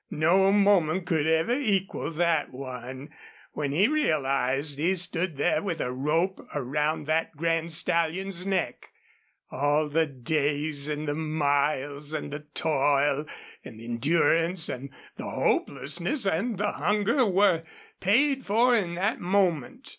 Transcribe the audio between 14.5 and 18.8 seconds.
and the hopelessness and the hunger were paid for